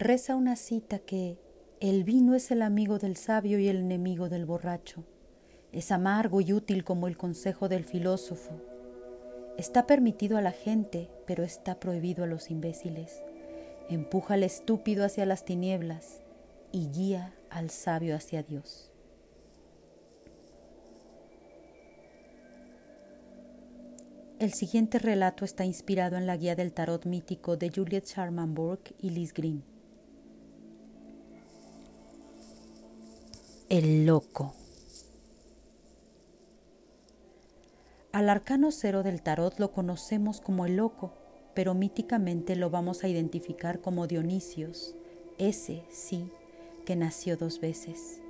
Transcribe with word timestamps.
Reza 0.00 0.34
una 0.34 0.56
cita 0.56 0.98
que 0.98 1.38
el 1.78 2.04
vino 2.04 2.34
es 2.34 2.50
el 2.50 2.62
amigo 2.62 2.98
del 2.98 3.18
sabio 3.18 3.58
y 3.58 3.68
el 3.68 3.76
enemigo 3.76 4.30
del 4.30 4.46
borracho. 4.46 5.04
Es 5.72 5.92
amargo 5.92 6.40
y 6.40 6.54
útil 6.54 6.84
como 6.84 7.06
el 7.06 7.18
consejo 7.18 7.68
del 7.68 7.84
filósofo. 7.84 8.52
Está 9.58 9.86
permitido 9.86 10.38
a 10.38 10.40
la 10.40 10.52
gente, 10.52 11.10
pero 11.26 11.44
está 11.44 11.78
prohibido 11.78 12.24
a 12.24 12.26
los 12.26 12.50
imbéciles. 12.50 13.22
Empuja 13.90 14.34
al 14.34 14.42
estúpido 14.42 15.04
hacia 15.04 15.26
las 15.26 15.44
tinieblas 15.44 16.22
y 16.72 16.88
guía 16.88 17.34
al 17.50 17.68
sabio 17.68 18.16
hacia 18.16 18.42
Dios. 18.42 18.90
El 24.38 24.54
siguiente 24.54 24.98
relato 24.98 25.44
está 25.44 25.66
inspirado 25.66 26.16
en 26.16 26.26
la 26.26 26.38
guía 26.38 26.56
del 26.56 26.72
tarot 26.72 27.04
mítico 27.04 27.58
de 27.58 27.68
Juliet 27.68 28.06
Sharman 28.06 28.54
Burke 28.54 28.94
y 28.98 29.10
Liz 29.10 29.34
Green. 29.34 29.62
El 33.70 34.04
loco. 34.04 34.52
Al 38.10 38.28
arcano 38.28 38.72
cero 38.72 39.04
del 39.04 39.22
tarot 39.22 39.60
lo 39.60 39.70
conocemos 39.70 40.40
como 40.40 40.66
el 40.66 40.74
loco, 40.74 41.12
pero 41.54 41.74
míticamente 41.74 42.56
lo 42.56 42.70
vamos 42.70 43.04
a 43.04 43.08
identificar 43.08 43.80
como 43.80 44.08
Dionisios, 44.08 44.96
ese 45.38 45.84
sí, 45.88 46.32
que 46.84 46.96
nació 46.96 47.36
dos 47.36 47.60
veces. 47.60 48.20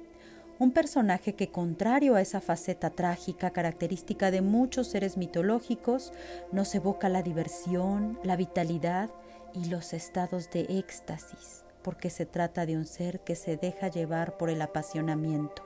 Un 0.58 0.72
personaje 0.72 1.34
que, 1.34 1.48
contrario 1.48 2.16
a 2.16 2.20
esa 2.20 2.42
faceta 2.42 2.90
trágica 2.90 3.48
característica 3.48 4.30
de 4.30 4.42
muchos 4.42 4.88
seres 4.88 5.16
mitológicos, 5.16 6.12
nos 6.52 6.74
evoca 6.74 7.08
la 7.08 7.22
diversión, 7.22 8.18
la 8.24 8.36
vitalidad 8.36 9.08
y 9.54 9.70
los 9.70 9.94
estados 9.94 10.50
de 10.50 10.66
éxtasis, 10.68 11.64
porque 11.82 12.10
se 12.10 12.26
trata 12.26 12.66
de 12.66 12.76
un 12.76 12.86
ser 12.86 13.20
que 13.20 13.34
se 13.34 13.56
deja 13.56 13.88
llevar 13.88 14.36
por 14.36 14.50
el 14.50 14.62
apasionamiento. 14.62 15.62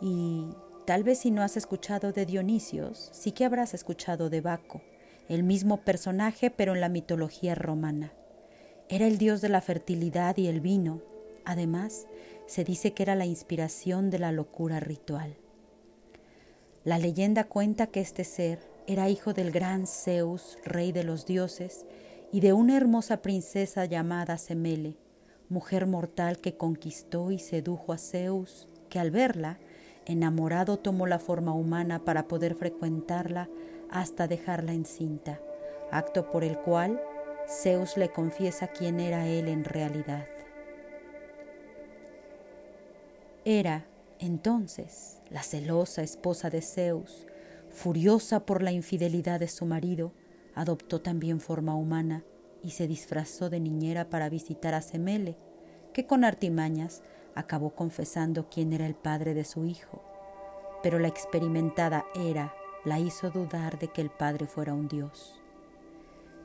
Y 0.00 0.48
tal 0.84 1.04
vez 1.04 1.20
si 1.20 1.30
no 1.30 1.42
has 1.42 1.56
escuchado 1.56 2.12
de 2.12 2.26
Dionisios, 2.26 3.10
sí 3.12 3.32
que 3.32 3.44
habrás 3.44 3.74
escuchado 3.74 4.30
de 4.30 4.40
Baco, 4.40 4.82
el 5.28 5.42
mismo 5.42 5.78
personaje 5.78 6.50
pero 6.50 6.74
en 6.74 6.80
la 6.80 6.88
mitología 6.88 7.54
romana. 7.54 8.12
Era 8.88 9.06
el 9.06 9.18
dios 9.18 9.40
de 9.40 9.48
la 9.48 9.60
fertilidad 9.60 10.36
y 10.36 10.46
el 10.46 10.60
vino. 10.60 11.02
Además, 11.44 12.06
se 12.46 12.62
dice 12.62 12.92
que 12.92 13.02
era 13.02 13.16
la 13.16 13.26
inspiración 13.26 14.10
de 14.10 14.20
la 14.20 14.30
locura 14.30 14.78
ritual. 14.78 15.36
La 16.84 16.98
leyenda 16.98 17.44
cuenta 17.44 17.88
que 17.88 18.00
este 18.00 18.22
ser 18.22 18.60
era 18.86 19.08
hijo 19.08 19.32
del 19.32 19.50
gran 19.50 19.88
Zeus, 19.88 20.56
rey 20.64 20.92
de 20.92 21.02
los 21.02 21.26
dioses, 21.26 21.84
y 22.32 22.40
de 22.40 22.52
una 22.52 22.76
hermosa 22.76 23.22
princesa 23.22 23.84
llamada 23.84 24.38
Semele, 24.38 24.96
mujer 25.48 25.86
mortal 25.86 26.38
que 26.38 26.56
conquistó 26.56 27.30
y 27.30 27.38
sedujo 27.38 27.92
a 27.92 27.98
Zeus, 27.98 28.68
que 28.88 28.98
al 28.98 29.10
verla, 29.10 29.58
enamorado 30.06 30.78
tomó 30.78 31.06
la 31.06 31.18
forma 31.18 31.52
humana 31.52 32.04
para 32.04 32.28
poder 32.28 32.54
frecuentarla 32.54 33.48
hasta 33.90 34.28
dejarla 34.28 34.72
encinta, 34.72 35.40
acto 35.90 36.30
por 36.30 36.44
el 36.44 36.58
cual 36.58 37.00
Zeus 37.48 37.96
le 37.96 38.10
confiesa 38.10 38.68
quién 38.68 39.00
era 39.00 39.26
él 39.26 39.48
en 39.48 39.64
realidad. 39.64 40.26
Era, 43.44 43.86
entonces, 44.18 45.20
la 45.30 45.42
celosa 45.42 46.02
esposa 46.02 46.50
de 46.50 46.62
Zeus, 46.62 47.26
furiosa 47.70 48.40
por 48.40 48.62
la 48.62 48.72
infidelidad 48.72 49.38
de 49.38 49.46
su 49.46 49.66
marido, 49.66 50.12
adoptó 50.56 51.00
también 51.00 51.38
forma 51.38 51.76
humana 51.76 52.24
y 52.62 52.70
se 52.70 52.88
disfrazó 52.88 53.48
de 53.48 53.60
niñera 53.60 54.10
para 54.10 54.28
visitar 54.28 54.74
a 54.74 54.80
Semele, 54.80 55.36
que 55.92 56.06
con 56.06 56.24
artimañas 56.24 57.02
acabó 57.36 57.76
confesando 57.76 58.48
quién 58.48 58.72
era 58.72 58.86
el 58.86 58.96
padre 58.96 59.34
de 59.34 59.44
su 59.44 59.66
hijo. 59.66 60.02
Pero 60.82 60.98
la 60.98 61.08
experimentada 61.08 62.06
Hera 62.14 62.54
la 62.84 62.98
hizo 62.98 63.30
dudar 63.30 63.78
de 63.78 63.88
que 63.88 64.00
el 64.00 64.10
padre 64.10 64.46
fuera 64.46 64.74
un 64.74 64.88
dios. 64.88 65.40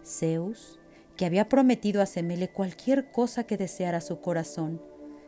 Zeus, 0.06 0.80
que 1.16 1.25
había 1.25 1.47
prometido 1.47 2.02
a 2.02 2.06
Semele 2.06 2.52
cualquier 2.52 3.12
cosa 3.12 3.46
que 3.46 3.57
deseara 3.57 4.02
su 4.02 4.19
corazón, 4.19 4.81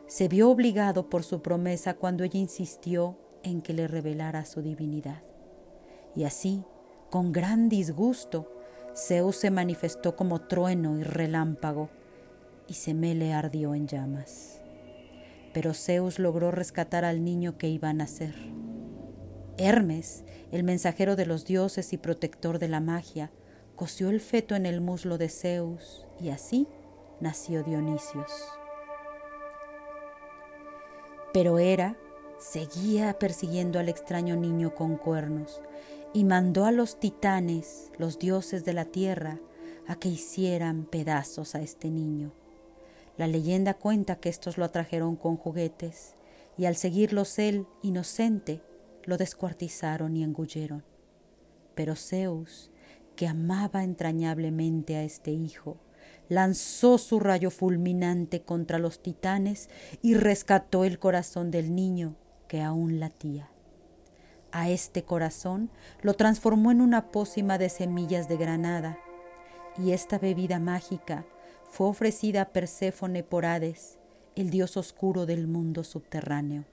se 0.06 0.28
vio 0.28 0.50
obligado 0.50 1.08
por 1.08 1.24
su 1.24 1.40
promesa 1.40 1.94
cuando 1.94 2.24
ella 2.24 2.38
insistió 2.38 3.16
en 3.42 3.62
que 3.62 3.72
le 3.72 3.88
revelara 3.88 4.44
su 4.44 4.60
divinidad. 4.60 5.22
Y 6.14 6.24
así, 6.24 6.64
con 7.10 7.32
gran 7.32 7.68
disgusto, 7.68 8.53
Zeus 8.96 9.36
se 9.36 9.50
manifestó 9.50 10.14
como 10.14 10.42
trueno 10.42 10.96
y 10.98 11.02
relámpago, 11.02 11.90
y 12.68 12.74
Semele 12.74 13.32
ardió 13.32 13.74
en 13.74 13.88
llamas. 13.88 14.62
Pero 15.52 15.74
Zeus 15.74 16.18
logró 16.20 16.52
rescatar 16.52 17.04
al 17.04 17.24
niño 17.24 17.58
que 17.58 17.68
iba 17.68 17.88
a 17.88 17.92
nacer. 17.92 18.34
Hermes, 19.58 20.24
el 20.52 20.62
mensajero 20.62 21.16
de 21.16 21.26
los 21.26 21.44
dioses 21.44 21.92
y 21.92 21.96
protector 21.96 22.60
de 22.60 22.68
la 22.68 22.80
magia, 22.80 23.32
cosió 23.74 24.10
el 24.10 24.20
feto 24.20 24.54
en 24.54 24.64
el 24.64 24.80
muslo 24.80 25.18
de 25.18 25.28
Zeus, 25.28 26.06
y 26.20 26.30
así 26.30 26.68
nació 27.20 27.64
Dionisios. 27.64 28.30
Pero 31.32 31.58
Hera 31.58 31.96
seguía 32.38 33.18
persiguiendo 33.18 33.80
al 33.80 33.88
extraño 33.88 34.36
niño 34.36 34.74
con 34.76 34.96
cuernos 34.96 35.60
y 36.14 36.24
mandó 36.24 36.64
a 36.64 36.72
los 36.72 37.00
titanes, 37.00 37.90
los 37.98 38.18
dioses 38.18 38.64
de 38.64 38.72
la 38.72 38.84
tierra, 38.84 39.40
a 39.86 39.96
que 39.96 40.08
hicieran 40.08 40.84
pedazos 40.84 41.54
a 41.54 41.60
este 41.60 41.90
niño. 41.90 42.32
La 43.18 43.26
leyenda 43.26 43.74
cuenta 43.74 44.16
que 44.16 44.28
estos 44.28 44.56
lo 44.56 44.64
atrajeron 44.64 45.16
con 45.16 45.36
juguetes 45.36 46.14
y 46.56 46.66
al 46.66 46.76
seguirlos 46.76 47.38
él, 47.38 47.66
inocente, 47.82 48.62
lo 49.04 49.16
descuartizaron 49.18 50.16
y 50.16 50.22
engulleron. 50.22 50.84
Pero 51.74 51.96
Zeus, 51.96 52.70
que 53.16 53.26
amaba 53.26 53.82
entrañablemente 53.82 54.96
a 54.96 55.02
este 55.02 55.32
hijo, 55.32 55.78
lanzó 56.28 56.96
su 56.98 57.18
rayo 57.18 57.50
fulminante 57.50 58.42
contra 58.42 58.78
los 58.78 59.02
titanes 59.02 59.68
y 60.00 60.14
rescató 60.14 60.84
el 60.84 61.00
corazón 61.00 61.50
del 61.50 61.74
niño 61.74 62.16
que 62.48 62.62
aún 62.62 63.00
latía. 63.00 63.50
A 64.54 64.70
este 64.70 65.02
corazón 65.02 65.68
lo 66.00 66.14
transformó 66.14 66.70
en 66.70 66.80
una 66.80 67.10
pócima 67.10 67.58
de 67.58 67.68
semillas 67.68 68.28
de 68.28 68.36
granada, 68.36 69.00
y 69.76 69.90
esta 69.90 70.16
bebida 70.16 70.60
mágica 70.60 71.26
fue 71.68 71.88
ofrecida 71.88 72.42
a 72.42 72.52
Perséfone 72.52 73.24
por 73.24 73.46
Hades, 73.46 73.98
el 74.36 74.50
dios 74.50 74.76
oscuro 74.76 75.26
del 75.26 75.48
mundo 75.48 75.82
subterráneo. 75.82 76.66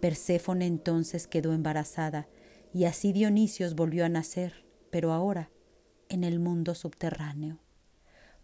Perséfone 0.00 0.66
entonces 0.66 1.28
quedó 1.28 1.52
embarazada, 1.52 2.26
y 2.74 2.86
así 2.86 3.12
Dionisios 3.12 3.76
volvió 3.76 4.04
a 4.04 4.08
nacer, 4.08 4.64
pero 4.90 5.12
ahora 5.12 5.50
en 6.08 6.24
el 6.24 6.40
mundo 6.40 6.74
subterráneo. 6.74 7.60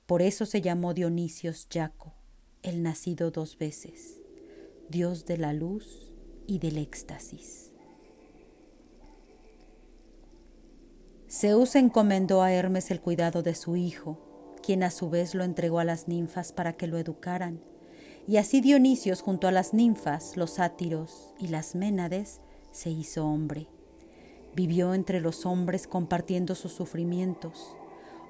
Por 0.06 0.22
eso 0.22 0.46
se 0.46 0.60
llamó 0.60 0.94
Dionisios 0.94 1.66
Jaco, 1.68 2.14
el 2.62 2.84
nacido 2.84 3.32
dos 3.32 3.58
veces, 3.58 4.20
Dios 4.88 5.26
de 5.26 5.36
la 5.36 5.52
luz 5.52 6.12
y 6.46 6.60
del 6.60 6.78
éxtasis. 6.78 7.73
Zeus 11.34 11.74
encomendó 11.74 12.42
a 12.42 12.52
Hermes 12.52 12.90
el 12.90 13.00
cuidado 13.00 13.42
de 13.42 13.54
su 13.54 13.76
hijo, 13.76 14.18
quien 14.62 14.82
a 14.84 14.90
su 14.90 15.10
vez 15.10 15.34
lo 15.34 15.42
entregó 15.42 15.80
a 15.80 15.84
las 15.84 16.06
ninfas 16.06 16.52
para 16.52 16.74
que 16.74 16.86
lo 16.86 16.98
educaran. 16.98 17.60
Y 18.28 18.36
así 18.36 18.60
Dionisios 18.60 19.20
junto 19.20 19.48
a 19.48 19.50
las 19.50 19.74
ninfas, 19.74 20.36
los 20.36 20.52
sátiros 20.52 21.34
y 21.38 21.48
las 21.48 21.74
ménades 21.74 22.40
se 22.70 22.90
hizo 22.90 23.26
hombre. 23.26 23.66
Vivió 24.54 24.94
entre 24.94 25.20
los 25.20 25.44
hombres 25.44 25.88
compartiendo 25.88 26.54
sus 26.54 26.72
sufrimientos 26.72 27.76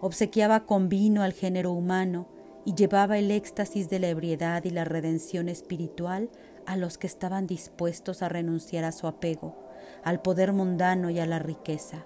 obsequiaba 0.05 0.67
con 0.67 0.91
vino 0.91 1.23
al 1.23 1.33
género 1.33 1.73
humano 1.73 2.27
y 2.67 2.75
llevaba 2.75 3.17
el 3.17 3.31
éxtasis 3.31 3.89
de 3.89 3.99
la 3.99 4.09
ebriedad 4.09 4.63
y 4.65 4.69
la 4.69 4.85
redención 4.85 5.49
espiritual 5.49 6.29
a 6.67 6.77
los 6.77 6.99
que 6.99 7.07
estaban 7.07 7.47
dispuestos 7.47 8.21
a 8.21 8.29
renunciar 8.29 8.85
a 8.85 8.93
su 8.93 9.07
apego, 9.07 9.57
al 10.03 10.21
poder 10.21 10.53
mundano 10.53 11.09
y 11.09 11.21
a 11.21 11.27
la 11.27 11.39
riqueza. 11.39 12.05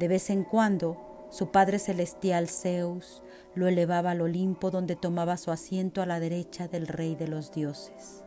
De 0.00 0.08
vez 0.08 0.30
en 0.30 0.44
cuando, 0.44 0.96
su 1.28 1.50
Padre 1.50 1.78
Celestial 1.78 2.48
Zeus 2.48 3.22
lo 3.54 3.68
elevaba 3.68 4.12
al 4.12 4.22
Olimpo 4.22 4.70
donde 4.70 4.96
tomaba 4.96 5.36
su 5.36 5.50
asiento 5.50 6.00
a 6.00 6.06
la 6.06 6.20
derecha 6.20 6.68
del 6.68 6.86
Rey 6.86 7.16
de 7.16 7.28
los 7.28 7.52
Dioses. 7.52 8.24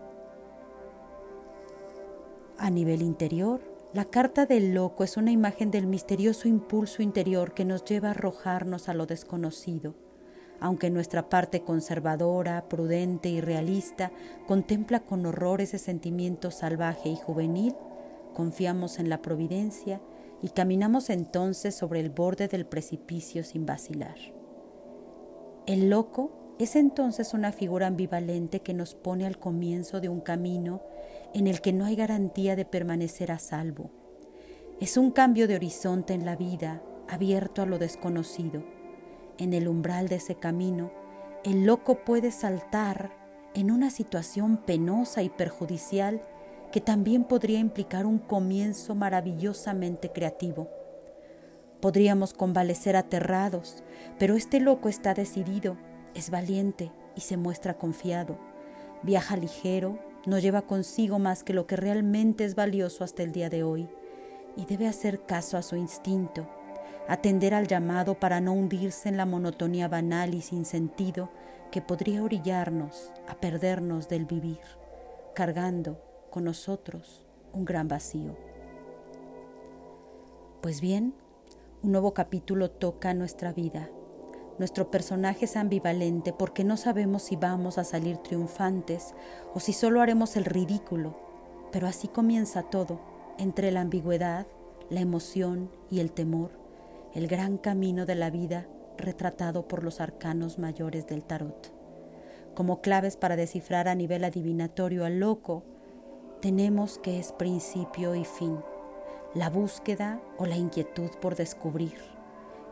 A 2.60 2.70
nivel 2.70 3.02
interior, 3.02 3.60
la 3.92 4.06
carta 4.06 4.46
del 4.46 4.76
loco 4.76 5.04
es 5.04 5.18
una 5.18 5.32
imagen 5.32 5.72
del 5.72 5.88
misterioso 5.88 6.48
impulso 6.48 7.02
interior 7.02 7.56
que 7.56 7.66
nos 7.66 7.84
lleva 7.84 8.10
a 8.10 8.12
arrojarnos 8.12 8.88
a 8.88 8.94
lo 8.94 9.08
desconocido. 9.08 9.96
Aunque 10.60 10.92
nuestra 10.92 11.28
parte 11.28 11.64
conservadora, 11.64 12.70
prudente 12.70 13.30
y 13.30 13.42
realista 13.42 14.12
contempla 14.46 15.00
con 15.00 15.26
horror 15.26 15.60
ese 15.60 15.80
sentimiento 15.80 16.52
salvaje 16.52 17.10
y 17.10 17.16
juvenil, 17.16 17.76
confiamos 18.36 19.00
en 19.00 19.10
la 19.10 19.24
providencia 19.24 20.02
y 20.44 20.50
caminamos 20.50 21.10
entonces 21.10 21.74
sobre 21.74 22.02
el 22.02 22.10
borde 22.10 22.50
del 22.50 22.66
precipicio 22.66 23.44
sin 23.46 23.66
vacilar. 23.66 24.18
El 25.66 25.90
loco 25.90 26.56
es 26.60 26.76
entonces 26.76 27.34
una 27.34 27.54
figura 27.54 27.88
ambivalente 27.88 28.60
que 28.60 28.74
nos 28.74 28.94
pone 28.94 29.26
al 29.26 29.40
comienzo 29.40 30.02
de 30.02 30.10
un 30.10 30.20
camino 30.20 30.82
en 31.34 31.48
el 31.48 31.62
que 31.62 31.72
no 31.72 31.86
hay 31.86 31.96
garantía 31.96 32.58
de 32.58 32.66
permanecer 32.66 33.32
a 33.32 33.40
salvo. 33.40 33.90
Es 34.82 34.98
un 34.98 35.12
cambio 35.12 35.48
de 35.48 35.56
horizonte 35.56 36.14
en 36.14 36.26
la 36.26 36.36
vida, 36.36 36.84
abierto 37.08 37.62
a 37.62 37.66
lo 37.66 37.80
desconocido. 37.80 38.64
En 39.38 39.54
el 39.54 39.70
umbral 39.70 40.10
de 40.10 40.18
ese 40.18 40.36
camino, 40.36 40.92
el 41.46 41.66
loco 41.66 42.04
puede 42.04 42.32
saltar 42.32 43.12
en 43.56 43.72
una 43.72 43.90
situación 43.90 44.58
penosa 44.58 45.24
y 45.24 45.30
perjudicial 45.30 46.22
que 46.74 46.82
también 46.82 47.24
podría 47.24 47.60
implicar 47.60 48.08
un 48.08 48.18
comienzo 48.18 48.96
maravillosamente 48.96 50.12
creativo. 50.12 50.72
Podríamos 51.80 52.34
convalecer 52.34 52.96
aterrados, 52.96 53.84
pero 54.18 54.36
este 54.36 54.60
loco 54.60 54.90
está 54.90 55.14
decidido, 55.14 55.78
es 56.16 56.32
valiente 56.32 56.92
y 57.16 57.22
se 57.22 57.38
muestra 57.38 57.76
confiado. 57.76 58.40
Viaja 59.04 59.38
ligero, 59.38 60.00
no 60.26 60.40
lleva 60.40 60.64
consigo 60.64 61.20
más 61.20 61.44
que 61.44 61.54
lo 61.54 61.68
que 61.68 61.76
realmente 61.76 62.44
es 62.44 62.56
valioso 62.56 63.04
hasta 63.04 63.22
el 63.22 63.34
día 63.34 63.52
de 63.52 63.62
hoy 63.62 63.88
y 64.58 64.66
debe 64.66 64.88
hacer 64.88 65.28
caso 65.28 65.58
a 65.58 65.62
su 65.62 65.76
instinto, 65.76 66.50
atender 67.08 67.54
al 67.54 67.68
llamado 67.68 68.16
para 68.16 68.42
no 68.42 68.54
hundirse 68.54 69.10
en 69.10 69.18
la 69.18 69.28
monotonía 69.28 69.88
banal 69.88 70.34
y 70.34 70.42
sin 70.42 70.66
sentido 70.66 71.30
que 71.70 71.84
podría 71.84 72.24
orillarnos 72.24 73.12
a 73.28 73.36
perdernos 73.36 74.10
del 74.10 74.26
vivir, 74.26 74.62
cargando 75.36 76.13
con 76.34 76.46
nosotros 76.46 77.24
un 77.54 77.64
gran 77.64 77.88
vacío. 77.88 78.36
Pues 80.64 80.82
bien, 80.82 81.14
un 81.84 81.92
nuevo 81.92 82.16
capítulo 82.16 82.72
toca 82.72 83.14
nuestra 83.14 83.54
vida. 83.54 83.92
Nuestro 84.58 84.90
personaje 84.90 85.46
es 85.46 85.56
ambivalente 85.56 86.34
porque 86.34 86.64
no 86.64 86.76
sabemos 86.76 87.22
si 87.22 87.36
vamos 87.36 87.78
a 87.78 87.84
salir 87.84 88.18
triunfantes 88.18 89.14
o 89.54 89.60
si 89.60 89.74
solo 89.74 90.02
haremos 90.02 90.36
el 90.36 90.46
ridículo, 90.46 91.16
pero 91.72 91.86
así 91.86 92.08
comienza 92.08 92.64
todo, 92.64 93.00
entre 93.38 93.72
la 93.72 93.82
ambigüedad, 93.82 94.48
la 94.90 95.02
emoción 95.02 95.70
y 95.92 96.00
el 96.00 96.12
temor, 96.12 96.50
el 97.14 97.28
gran 97.28 97.60
camino 97.60 98.08
de 98.08 98.16
la 98.16 98.32
vida 98.32 98.66
retratado 98.98 99.68
por 99.68 99.84
los 99.84 100.02
arcanos 100.02 100.58
mayores 100.58 101.06
del 101.06 101.24
tarot. 101.24 101.72
Como 102.56 102.82
claves 102.82 103.18
para 103.18 103.36
descifrar 103.36 103.88
a 103.88 103.94
nivel 103.94 104.24
adivinatorio 104.24 105.06
al 105.06 105.20
loco, 105.20 105.64
tenemos 106.44 106.98
que 106.98 107.20
es 107.20 107.32
principio 107.32 108.16
y 108.16 108.26
fin 108.26 108.60
la 109.34 109.50
búsqueda 109.50 110.20
o 110.38 110.46
la 110.46 110.58
inquietud 110.58 111.10
por 111.22 111.38
descubrir, 111.38 111.96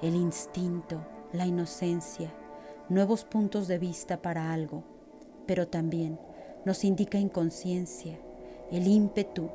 el 0.02 0.14
instinto, 0.14 1.00
la 1.32 1.46
inocencia, 1.46 2.34
nuevos 2.90 3.24
puntos 3.24 3.70
de 3.70 3.80
vista 3.80 4.22
para 4.22 4.52
algo, 4.52 4.84
pero 5.48 5.70
también 5.70 6.20
nos 6.66 6.84
indica 6.84 7.18
inconsciencia, 7.18 8.20
el 8.72 8.88
ímpetu, 8.88 9.50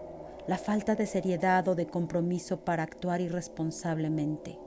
la 0.47 0.57
falta 0.57 0.95
de 0.95 1.07
seriedad 1.07 1.69
o 1.69 1.75
de 1.75 1.87
compromiso 1.87 2.65
para 2.65 2.85
actuar 2.85 3.21
irresponsablemente. 3.21 4.59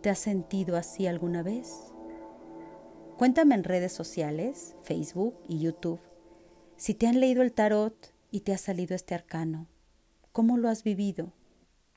¿Te 0.00 0.08
has 0.08 0.18
sentido 0.18 0.78
así 0.78 1.06
alguna 1.06 1.42
vez? 1.42 1.92
Cuéntame 3.16 3.54
en 3.54 3.64
redes 3.64 3.92
sociales, 3.92 4.74
Facebook 4.82 5.34
y 5.48 5.58
YouTube, 5.58 6.00
si 6.76 6.92
te 6.92 7.06
han 7.06 7.18
leído 7.18 7.42
el 7.42 7.52
tarot 7.52 8.12
y 8.30 8.40
te 8.40 8.52
ha 8.52 8.58
salido 8.58 8.94
este 8.94 9.14
arcano. 9.14 9.66
¿Cómo 10.32 10.58
lo 10.58 10.68
has 10.68 10.82
vivido? 10.82 11.32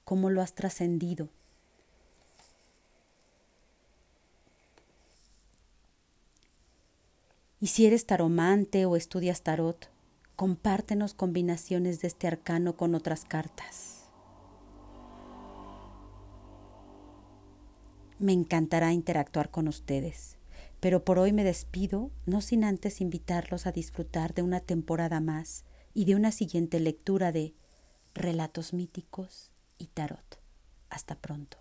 ¿Cómo 0.06 0.30
lo 0.30 0.42
has 0.42 0.56
trascendido? 0.56 1.28
Y 7.60 7.68
si 7.68 7.86
eres 7.86 8.06
taromante 8.06 8.86
o 8.86 8.96
estudias 8.96 9.42
tarot, 9.42 9.92
compártenos 10.38 11.14
combinaciones 11.14 12.00
de 12.00 12.08
este 12.08 12.28
arcano 12.28 12.78
con 12.78 12.96
otras 12.96 13.26
cartas. 13.26 14.06
Me 18.20 18.32
encantará 18.32 18.94
interactuar 18.94 19.52
con 19.52 19.68
ustedes, 19.68 20.39
pero 20.80 21.04
por 21.04 21.20
hoy 21.20 21.34
me 21.34 21.44
despido, 21.44 22.12
no 22.26 22.42
sin 22.42 22.64
antes 22.64 23.02
invitarlos 23.02 23.68
a 23.68 23.72
disfrutar 23.72 24.34
de 24.34 24.42
una 24.42 24.60
temporada 24.60 25.20
más 25.20 25.66
y 25.94 26.06
de 26.06 26.16
una 26.16 26.32
siguiente 26.32 26.80
lectura 26.80 27.32
de 27.32 27.54
Relatos 28.14 28.74
míticos 28.74 29.52
y 29.78 29.88
Tarot. 29.88 30.40
Hasta 30.90 31.16
pronto. 31.16 31.58